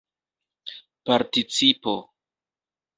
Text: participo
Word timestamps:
participo 1.05 1.95